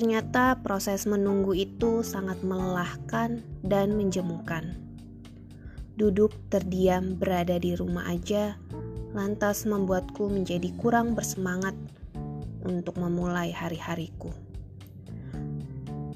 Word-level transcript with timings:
Ternyata 0.00 0.56
proses 0.64 1.04
menunggu 1.04 1.52
itu 1.52 2.00
sangat 2.00 2.40
melelahkan 2.40 3.44
dan 3.60 4.00
menjemukan. 4.00 4.80
Duduk 5.92 6.32
terdiam 6.48 7.20
berada 7.20 7.60
di 7.60 7.76
rumah 7.76 8.08
aja 8.08 8.56
lantas 9.12 9.68
membuatku 9.68 10.24
menjadi 10.32 10.72
kurang 10.80 11.12
bersemangat 11.12 11.76
untuk 12.64 12.96
memulai 12.96 13.52
hari-hariku. 13.52 14.32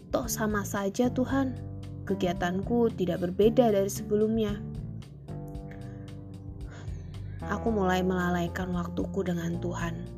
Toh 0.08 0.32
sama 0.32 0.64
saja 0.64 1.12
Tuhan, 1.12 1.53
kegiatanku 2.08 2.89
tidak 2.96 3.21
berbeda 3.29 3.68
dari 3.68 3.93
sebelumnya. 3.93 4.57
Aku 7.53 7.68
mulai 7.68 8.00
melalaikan 8.00 8.72
waktuku 8.72 9.29
dengan 9.29 9.61
Tuhan. 9.61 10.08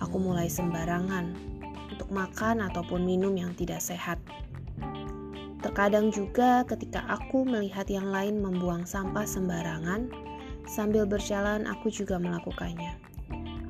Aku 0.00 0.16
mulai 0.16 0.48
sembarangan 0.48 1.57
untuk 1.90 2.12
makan 2.12 2.64
ataupun 2.64 3.02
minum 3.02 3.34
yang 3.34 3.52
tidak 3.56 3.80
sehat. 3.80 4.20
Terkadang 5.58 6.14
juga 6.14 6.62
ketika 6.62 7.02
aku 7.10 7.42
melihat 7.42 7.90
yang 7.90 8.08
lain 8.14 8.38
membuang 8.38 8.86
sampah 8.86 9.26
sembarangan, 9.26 10.06
sambil 10.70 11.02
berjalan 11.02 11.66
aku 11.66 11.90
juga 11.90 12.20
melakukannya. 12.20 12.94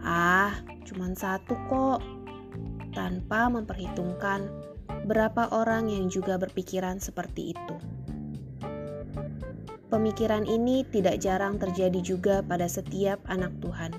Ah, 0.04 0.52
cuman 0.84 1.16
satu 1.16 1.56
kok. 1.70 2.00
Tanpa 2.92 3.46
memperhitungkan 3.46 4.50
berapa 5.06 5.48
orang 5.54 5.86
yang 5.86 6.10
juga 6.10 6.34
berpikiran 6.36 6.98
seperti 6.98 7.54
itu. 7.54 7.76
Pemikiran 9.88 10.44
ini 10.44 10.84
tidak 10.84 11.22
jarang 11.24 11.56
terjadi 11.56 12.00
juga 12.04 12.36
pada 12.44 12.68
setiap 12.68 13.22
anak 13.24 13.54
Tuhan. 13.64 13.96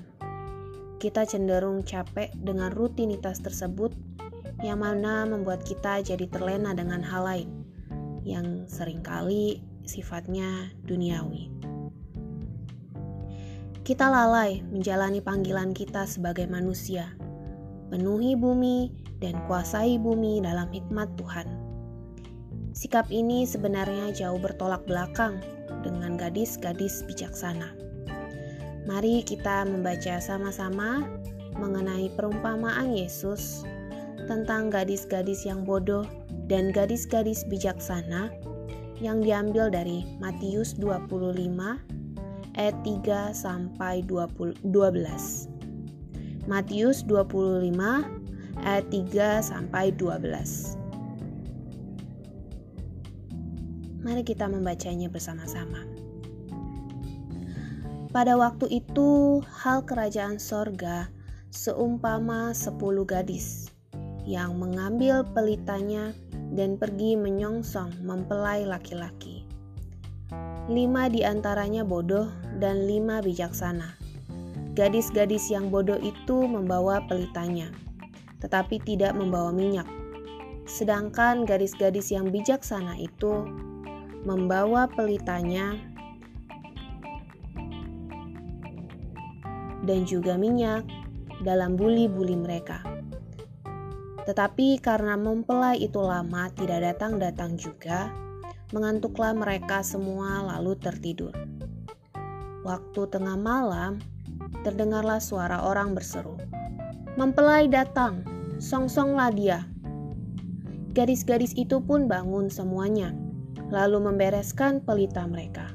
Kita 1.00 1.26
cenderung 1.26 1.82
capek 1.82 2.30
dengan 2.38 2.70
rutinitas 2.70 3.42
tersebut 3.42 3.90
yang 4.60 4.84
mana 4.84 5.24
membuat 5.24 5.64
kita 5.64 6.04
jadi 6.04 6.28
terlena 6.28 6.76
dengan 6.76 7.00
hal 7.00 7.24
lain 7.24 7.50
yang 8.24 8.68
sering 8.68 9.00
kali 9.00 9.64
sifatnya 9.88 10.68
duniawi. 10.84 11.48
Kita 13.80 14.06
lalai 14.06 14.62
menjalani 14.70 15.18
panggilan 15.24 15.72
kita 15.74 16.06
sebagai 16.06 16.46
manusia, 16.46 17.10
penuhi 17.90 18.38
bumi 18.38 18.92
dan 19.18 19.34
kuasai 19.48 19.98
bumi 19.98 20.44
dalam 20.44 20.70
hikmat 20.70 21.10
Tuhan. 21.18 21.48
Sikap 22.70 23.10
ini 23.10 23.42
sebenarnya 23.48 24.14
jauh 24.14 24.38
bertolak 24.38 24.86
belakang 24.86 25.42
dengan 25.82 26.14
gadis-gadis 26.14 27.02
bijaksana. 27.08 27.74
Mari 28.86 29.26
kita 29.26 29.66
membaca 29.66 30.22
sama-sama 30.22 31.02
mengenai 31.58 32.14
perumpamaan 32.14 32.94
Yesus 32.94 33.66
tentang 34.30 34.70
gadis-gadis 34.70 35.42
yang 35.42 35.66
bodoh 35.66 36.06
dan 36.46 36.70
gadis-gadis 36.70 37.42
bijaksana 37.50 38.30
yang 39.02 39.18
diambil 39.18 39.66
dari 39.66 40.06
Matius 40.22 40.78
25 40.78 41.34
ayat 42.54 42.76
3 42.86 43.34
sampai 43.34 44.06
20, 44.06 44.54
12. 44.70 46.46
Matius 46.46 47.02
25 47.10 47.74
ayat 48.62 48.86
3 48.86 49.42
sampai 49.42 49.90
12. 49.98 50.78
Mari 54.06 54.22
kita 54.22 54.46
membacanya 54.46 55.10
bersama-sama. 55.10 55.82
Pada 58.14 58.38
waktu 58.38 58.70
itu, 58.70 59.42
hal 59.66 59.82
kerajaan 59.82 60.38
sorga 60.38 61.10
seumpama 61.50 62.54
sepuluh 62.54 63.02
gadis 63.02 63.69
yang 64.28 64.56
mengambil 64.56 65.24
pelitanya 65.36 66.12
dan 66.52 66.76
pergi 66.76 67.14
menyongsong 67.14 68.02
mempelai 68.02 68.66
laki-laki. 68.66 69.46
Lima 70.70 71.10
di 71.10 71.26
antaranya 71.26 71.82
bodoh 71.82 72.30
dan 72.62 72.86
lima 72.86 73.18
bijaksana. 73.22 73.98
Gadis-gadis 74.78 75.50
yang 75.50 75.68
bodoh 75.68 75.98
itu 75.98 76.46
membawa 76.46 77.02
pelitanya, 77.10 77.74
tetapi 78.38 78.78
tidak 78.86 79.18
membawa 79.18 79.50
minyak. 79.50 79.86
Sedangkan 80.70 81.42
gadis-gadis 81.42 82.14
yang 82.14 82.30
bijaksana 82.30 82.94
itu 83.02 83.50
membawa 84.22 84.86
pelitanya 84.86 85.74
dan 89.88 90.06
juga 90.06 90.36
minyak 90.38 90.86
dalam 91.42 91.74
buli-buli 91.74 92.36
mereka. 92.36 92.89
Tetapi 94.30 94.78
karena 94.78 95.18
mempelai 95.18 95.82
itu 95.82 95.98
lama 95.98 96.46
tidak 96.54 96.86
datang-datang 96.86 97.58
juga, 97.58 98.14
mengantuklah 98.70 99.34
mereka 99.34 99.82
semua 99.82 100.46
lalu 100.54 100.78
tertidur. 100.78 101.34
Waktu 102.62 103.10
tengah 103.10 103.34
malam, 103.34 103.98
terdengarlah 104.62 105.18
suara 105.18 105.66
orang 105.66 105.98
berseru, 105.98 106.38
"Mempelai 107.18 107.66
datang, 107.66 108.22
song-songlah 108.62 109.34
dia." 109.34 109.66
Gadis-gadis 110.94 111.50
itu 111.58 111.82
pun 111.82 112.06
bangun 112.06 112.46
semuanya, 112.46 113.10
lalu 113.74 113.98
membereskan 113.98 114.78
pelita 114.78 115.26
mereka. 115.26 115.74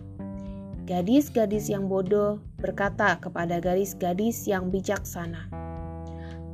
Gadis-gadis 0.88 1.68
yang 1.68 1.92
bodoh 1.92 2.40
berkata 2.64 3.20
kepada 3.20 3.60
gadis-gadis 3.60 4.48
yang 4.48 4.72
bijaksana, 4.72 5.52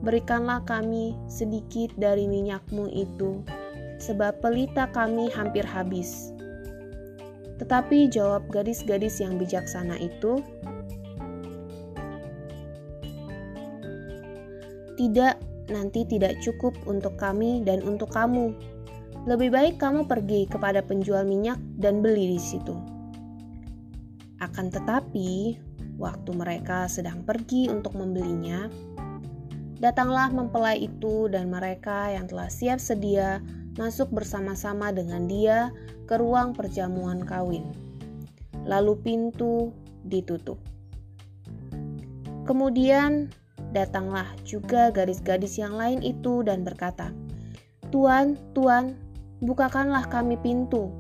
berikanlah 0.01 0.66
kami 0.66 1.13
sedikit 1.29 1.94
dari 1.97 2.25
minyakmu 2.25 2.89
itu, 2.89 3.45
sebab 4.01 4.41
pelita 4.41 4.89
kami 4.89 5.29
hampir 5.29 5.62
habis. 5.62 6.34
Tetapi 7.62 8.09
jawab 8.09 8.50
gadis-gadis 8.50 9.22
yang 9.22 9.38
bijaksana 9.38 9.94
itu, 10.01 10.41
"Tidak, 14.97 15.35
nanti 15.69 16.01
tidak 16.09 16.41
cukup 16.41 16.73
untuk 16.90 17.13
kami 17.22 17.61
dan 17.61 17.85
untuk 17.85 18.09
kamu. 18.09 18.57
Lebih 19.29 19.53
baik 19.53 19.75
kamu 19.78 20.09
pergi 20.09 20.50
kepada 20.50 20.81
penjual 20.81 21.22
minyak 21.22 21.61
dan 21.78 22.01
beli 22.01 22.34
di 22.34 22.41
situ." 22.41 22.73
Akan 24.41 24.73
tetapi, 24.73 25.53
waktu 26.01 26.31
mereka 26.34 26.90
sedang 26.90 27.22
pergi 27.22 27.69
untuk 27.69 27.94
membelinya, 27.94 28.66
Datanglah 29.81 30.29
mempelai 30.29 30.85
itu 30.85 31.25
dan 31.25 31.49
mereka 31.49 32.13
yang 32.13 32.29
telah 32.29 32.53
siap 32.53 32.77
sedia 32.77 33.41
masuk 33.81 34.13
bersama-sama 34.13 34.93
dengan 34.93 35.25
dia 35.25 35.73
ke 36.05 36.21
ruang 36.21 36.53
perjamuan 36.53 37.25
kawin. 37.25 37.65
Lalu 38.61 38.93
pintu 39.01 39.73
ditutup. 40.05 40.61
Kemudian 42.45 43.33
datanglah 43.73 44.29
juga 44.45 44.93
gadis-gadis 44.93 45.57
yang 45.57 45.73
lain 45.73 46.05
itu 46.05 46.45
dan 46.45 46.61
berkata, 46.61 47.09
"Tuan, 47.89 48.37
tuan, 48.53 48.93
bukakanlah 49.41 50.05
kami 50.13 50.37
pintu." 50.45 50.93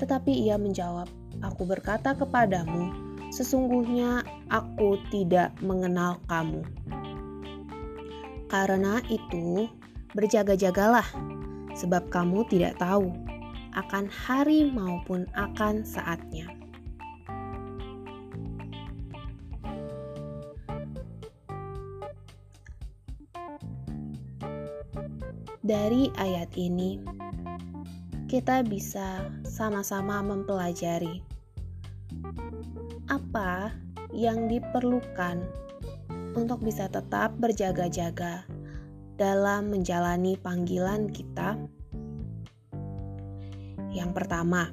Tetapi 0.00 0.48
ia 0.48 0.56
menjawab, 0.56 1.04
"Aku 1.44 1.68
berkata 1.68 2.16
kepadamu, 2.16 2.96
sesungguhnya 3.28 4.24
aku 4.48 4.96
tidak 5.12 5.52
mengenal 5.60 6.16
kamu." 6.32 6.64
Karena 8.50 8.98
itu, 9.06 9.70
berjaga-jagalah, 10.10 11.06
sebab 11.78 12.10
kamu 12.10 12.42
tidak 12.50 12.82
tahu 12.82 13.14
akan 13.78 14.10
hari 14.10 14.66
maupun 14.66 15.30
akan 15.38 15.86
saatnya. 15.86 16.50
Dari 25.62 26.10
ayat 26.18 26.50
ini, 26.58 26.98
kita 28.26 28.66
bisa 28.66 29.30
sama-sama 29.46 30.18
mempelajari 30.18 31.22
apa 33.06 33.70
yang 34.10 34.50
diperlukan 34.50 35.46
untuk 36.34 36.62
bisa 36.62 36.86
tetap 36.86 37.34
berjaga-jaga 37.38 38.46
dalam 39.20 39.68
menjalani 39.68 40.38
panggilan 40.40 41.10
kita. 41.12 41.60
Yang 43.90 44.10
pertama, 44.14 44.70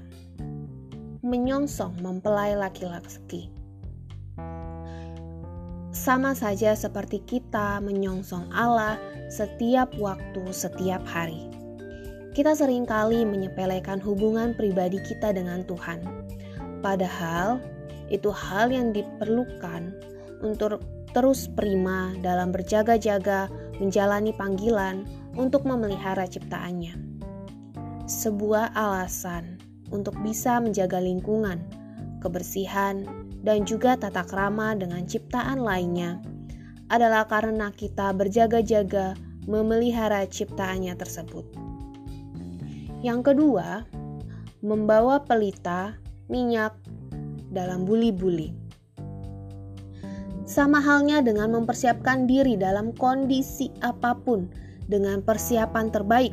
menyongsong 1.26 2.00
mempelai 2.00 2.56
laki-laki. 2.56 3.52
Sama 5.92 6.38
saja 6.38 6.78
seperti 6.78 7.26
kita 7.26 7.82
menyongsong 7.82 8.54
Allah 8.54 9.02
setiap 9.28 9.92
waktu, 9.98 10.46
setiap 10.54 11.02
hari. 11.04 11.50
Kita 12.38 12.54
sering 12.54 12.86
kali 12.86 13.26
menyepelekan 13.26 13.98
hubungan 14.06 14.54
pribadi 14.54 15.02
kita 15.02 15.34
dengan 15.34 15.66
Tuhan, 15.66 16.06
padahal 16.86 17.58
itu 18.14 18.30
hal 18.30 18.70
yang 18.70 18.94
diperlukan 18.94 19.92
untuk 20.46 20.80
terus 21.18 21.50
prima 21.50 22.14
dalam 22.22 22.54
berjaga-jaga 22.54 23.50
menjalani 23.82 24.38
panggilan 24.38 25.02
untuk 25.34 25.66
memelihara 25.66 26.30
ciptaannya. 26.30 26.94
Sebuah 28.06 28.78
alasan 28.78 29.58
untuk 29.90 30.14
bisa 30.22 30.62
menjaga 30.62 31.02
lingkungan, 31.02 31.58
kebersihan, 32.22 33.02
dan 33.42 33.66
juga 33.66 33.98
tata 33.98 34.22
krama 34.30 34.78
dengan 34.78 35.10
ciptaan 35.10 35.58
lainnya 35.58 36.22
adalah 36.94 37.26
karena 37.26 37.74
kita 37.74 38.14
berjaga-jaga 38.14 39.18
memelihara 39.50 40.22
ciptaannya 40.30 40.94
tersebut. 40.94 41.50
Yang 43.02 43.34
kedua, 43.34 43.90
membawa 44.62 45.26
pelita, 45.26 45.98
minyak 46.30 46.78
dalam 47.50 47.90
buli-buli. 47.90 48.67
Sama 50.48 50.80
halnya 50.80 51.20
dengan 51.20 51.52
mempersiapkan 51.52 52.24
diri 52.24 52.56
dalam 52.56 52.96
kondisi 52.96 53.68
apa 53.84 54.16
pun 54.16 54.48
dengan 54.88 55.20
persiapan 55.20 55.92
terbaik, 55.92 56.32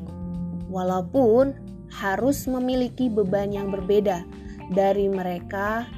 walaupun 0.70 1.50
harus 1.90 2.46
memiliki 2.46 3.10
beban 3.10 3.50
yang 3.50 3.74
berbeda 3.74 4.22
dari 4.70 5.10
mereka 5.10 5.90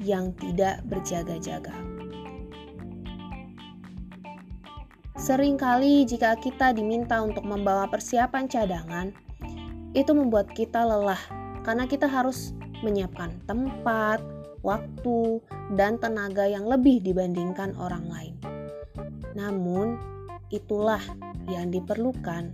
yang 0.00 0.32
tidak 0.40 0.80
berjaga-jaga. 0.88 1.76
Seringkali, 5.20 6.08
jika 6.08 6.32
kita 6.40 6.72
diminta 6.72 7.20
untuk 7.20 7.44
membawa 7.44 7.84
persiapan 7.92 8.48
cadangan, 8.48 9.12
itu 9.92 10.16
membuat 10.16 10.48
kita 10.56 10.80
lelah 10.80 11.20
karena 11.60 11.84
kita 11.84 12.08
harus 12.08 12.56
menyiapkan 12.80 13.36
tempat, 13.44 14.24
waktu, 14.62 15.42
dan 15.76 16.00
tenaga 16.00 16.46
yang 16.48 16.66
lebih 16.66 17.02
dibandingkan 17.04 17.76
orang 17.78 18.06
lain. 18.08 18.34
Namun, 19.36 19.98
itulah 20.48 21.02
yang 21.48 21.68
diperlukan 21.68 22.52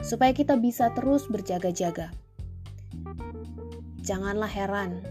supaya 0.00 0.32
kita 0.32 0.56
bisa 0.56 0.90
terus 0.96 1.26
berjaga-jaga. 1.28 2.14
Janganlah 4.00 4.48
heran 4.48 5.04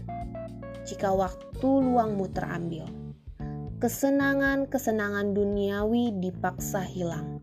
jika 0.88 1.12
waktu 1.12 1.68
luangmu 1.68 2.32
terambil. 2.34 2.88
Kesenangan-kesenangan 3.78 5.38
duniawi 5.38 6.18
dipaksa 6.18 6.82
hilang, 6.82 7.38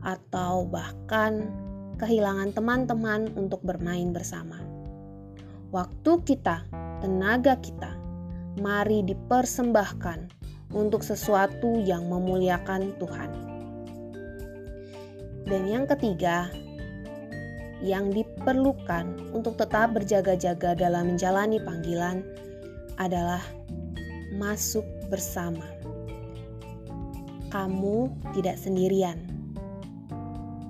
atau 0.00 0.64
bahkan 0.64 1.52
kehilangan 2.00 2.56
teman-teman 2.56 3.28
untuk 3.36 3.60
bermain 3.60 4.08
bersama. 4.14 4.56
Waktu 5.68 6.24
kita, 6.24 6.64
tenaga 7.04 7.60
kita, 7.60 7.97
mari 8.58 9.06
dipersembahkan 9.06 10.34
untuk 10.74 11.00
sesuatu 11.00 11.80
yang 11.80 12.06
memuliakan 12.10 12.92
Tuhan. 13.00 13.30
Dan 15.48 15.64
yang 15.64 15.88
ketiga, 15.88 16.52
yang 17.80 18.12
diperlukan 18.12 19.32
untuk 19.32 19.56
tetap 19.56 19.96
berjaga-jaga 19.96 20.76
dalam 20.76 21.14
menjalani 21.14 21.62
panggilan 21.62 22.20
adalah 22.98 23.40
masuk 24.34 24.84
bersama. 25.08 25.64
Kamu 27.48 28.12
tidak 28.36 28.60
sendirian. 28.60 29.24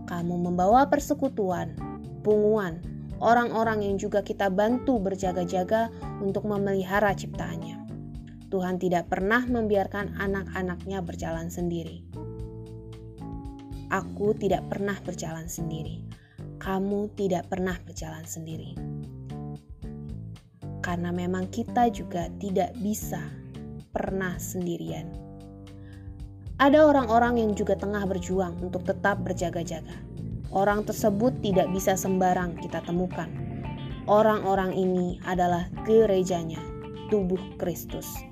Kamu 0.06 0.46
membawa 0.46 0.86
persekutuan, 0.86 1.74
punguan, 2.22 2.78
orang-orang 3.18 3.82
yang 3.82 3.96
juga 3.98 4.22
kita 4.22 4.46
bantu 4.48 5.02
berjaga-jaga 5.02 5.90
untuk 6.22 6.46
memelihara 6.46 7.12
ciptaannya. 7.12 7.67
Tuhan 8.48 8.80
tidak 8.80 9.12
pernah 9.12 9.44
membiarkan 9.44 10.16
anak-anaknya 10.16 11.04
berjalan 11.04 11.52
sendiri. 11.52 12.00
Aku 13.92 14.32
tidak 14.32 14.64
pernah 14.72 14.96
berjalan 15.04 15.44
sendiri. 15.52 16.00
Kamu 16.56 17.12
tidak 17.12 17.52
pernah 17.52 17.76
berjalan 17.84 18.24
sendiri. 18.24 18.72
Karena 20.80 21.12
memang 21.12 21.52
kita 21.52 21.92
juga 21.92 22.32
tidak 22.40 22.72
bisa 22.80 23.20
pernah 23.92 24.40
sendirian. 24.40 25.12
Ada 26.56 26.88
orang-orang 26.88 27.44
yang 27.44 27.52
juga 27.52 27.76
tengah 27.76 28.08
berjuang 28.08 28.56
untuk 28.64 28.88
tetap 28.88 29.20
berjaga-jaga. 29.20 29.94
Orang 30.48 30.88
tersebut 30.88 31.36
tidak 31.44 31.68
bisa 31.76 32.00
sembarang 32.00 32.56
kita 32.64 32.80
temukan. 32.88 33.28
Orang-orang 34.08 34.72
ini 34.72 35.20
adalah 35.28 35.68
gerejanya, 35.84 36.64
tubuh 37.12 37.40
Kristus 37.60 38.27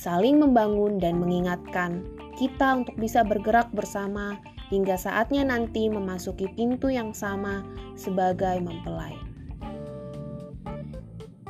saling 0.00 0.40
membangun 0.40 0.96
dan 0.96 1.20
mengingatkan 1.20 2.00
kita 2.40 2.80
untuk 2.80 2.96
bisa 2.96 3.20
bergerak 3.20 3.68
bersama 3.76 4.40
hingga 4.72 4.96
saatnya 4.96 5.44
nanti 5.44 5.92
memasuki 5.92 6.48
pintu 6.56 6.88
yang 6.88 7.12
sama 7.12 7.60
sebagai 8.00 8.64
mempelai. 8.64 9.12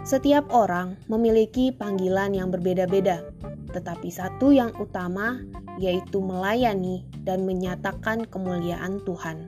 Setiap 0.03 0.51
orang 0.51 0.99
memiliki 1.07 1.71
panggilan 1.71 2.35
yang 2.35 2.51
berbeda-beda, 2.51 3.23
tetapi 3.71 4.11
satu 4.11 4.51
yang 4.51 4.75
utama 4.83 5.39
yaitu 5.79 6.19
melayani 6.19 7.07
dan 7.23 7.47
menyatakan 7.47 8.27
kemuliaan 8.27 8.99
Tuhan. 9.07 9.47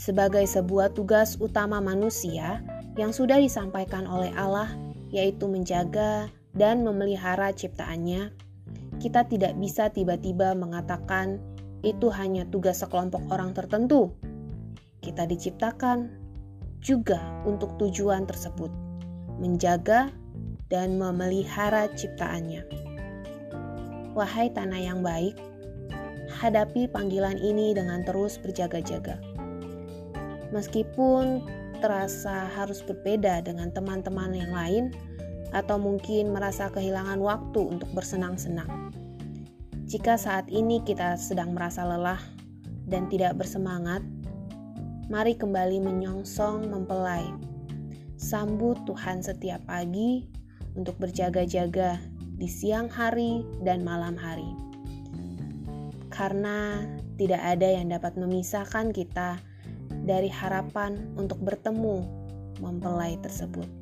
Sebagai 0.00 0.48
sebuah 0.48 0.96
tugas 0.96 1.36
utama 1.36 1.84
manusia 1.84 2.64
yang 2.96 3.12
sudah 3.12 3.36
disampaikan 3.36 4.08
oleh 4.08 4.32
Allah, 4.38 4.72
yaitu 5.12 5.44
menjaga 5.44 6.32
dan 6.58 6.82
memelihara 6.82 7.54
ciptaannya, 7.54 8.34
kita 8.98 9.24
tidak 9.30 9.54
bisa 9.62 9.88
tiba-tiba 9.94 10.58
mengatakan 10.58 11.38
itu 11.86 12.10
hanya 12.10 12.42
tugas 12.50 12.82
sekelompok 12.82 13.22
orang 13.30 13.54
tertentu. 13.54 14.10
Kita 14.98 15.24
diciptakan 15.30 16.10
juga 16.82 17.22
untuk 17.46 17.78
tujuan 17.78 18.26
tersebut, 18.26 18.70
menjaga 19.38 20.10
dan 20.66 20.98
memelihara 20.98 21.86
ciptaannya. 21.94 22.66
Wahai 24.18 24.50
tanah 24.50 24.82
yang 24.82 25.00
baik, 25.06 25.38
hadapi 26.42 26.90
panggilan 26.90 27.38
ini 27.38 27.70
dengan 27.70 28.02
terus 28.02 28.34
berjaga-jaga. 28.42 29.22
Meskipun 30.50 31.44
terasa 31.78 32.50
harus 32.58 32.82
berbeda 32.82 33.46
dengan 33.46 33.70
teman-teman 33.70 34.34
yang 34.34 34.50
lain, 34.50 34.84
atau 35.52 35.80
mungkin 35.80 36.32
merasa 36.32 36.68
kehilangan 36.68 37.20
waktu 37.20 37.60
untuk 37.78 37.88
bersenang-senang. 37.96 38.92
Jika 39.88 40.20
saat 40.20 40.52
ini 40.52 40.84
kita 40.84 41.16
sedang 41.16 41.56
merasa 41.56 41.80
lelah 41.88 42.20
dan 42.84 43.08
tidak 43.08 43.40
bersemangat, 43.40 44.04
mari 45.08 45.32
kembali 45.32 45.80
menyongsong 45.80 46.68
mempelai. 46.68 47.24
Sambut 48.20 48.76
Tuhan 48.84 49.24
setiap 49.24 49.64
pagi 49.64 50.28
untuk 50.76 51.00
berjaga-jaga 51.00 51.96
di 52.36 52.44
siang 52.44 52.92
hari 52.92 53.46
dan 53.64 53.80
malam 53.80 54.12
hari. 54.20 54.52
Karena 56.12 56.84
tidak 57.16 57.40
ada 57.40 57.68
yang 57.72 57.88
dapat 57.88 58.12
memisahkan 58.20 58.92
kita 58.92 59.40
dari 60.04 60.28
harapan 60.28 61.00
untuk 61.16 61.40
bertemu 61.40 62.04
mempelai 62.60 63.16
tersebut. 63.24 63.77